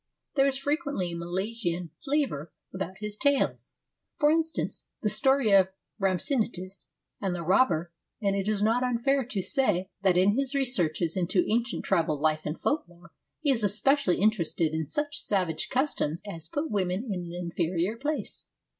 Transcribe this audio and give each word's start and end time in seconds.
There 0.33 0.47
is 0.47 0.57
frequently 0.57 1.11
a 1.11 1.15
Milesian 1.15 1.91
flavour 2.03 2.51
about 2.73 2.97
his 3.01 3.15
tales— 3.15 3.75
for 4.19 4.31
instance 4.31 4.87
the 5.03 5.11
story 5.11 5.51
of 5.53 5.67
Rhampsinitus 6.01 6.87
and 7.21 7.35
the 7.35 7.43
robber— 7.43 7.91
and 8.19 8.35
it 8.35 8.47
is 8.47 8.63
not 8.63 8.81
unfair 8.81 9.23
to 9.25 9.43
say 9.43 9.91
that 10.01 10.17
in 10.17 10.31
his 10.35 10.55
researches 10.55 11.15
into 11.15 11.45
ancient 11.47 11.85
tribal 11.85 12.19
life 12.19 12.47
and 12.47 12.59
folklore 12.59 13.11
he 13.41 13.51
is 13.51 13.63
especially 13.63 14.19
interested 14.19 14.73
in 14.73 14.87
such 14.87 15.21
savage 15.21 15.69
customs 15.69 16.23
as 16.25 16.47
put 16.49 16.71
women 16.71 17.03
in 17.13 17.21
an 17.23 17.31
inferior 17.35 17.95
place. 17.95 18.47